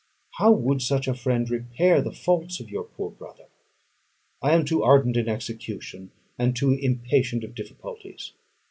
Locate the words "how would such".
0.39-1.07